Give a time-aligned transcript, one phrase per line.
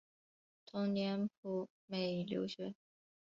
[0.65, 2.73] 同年赴美留学。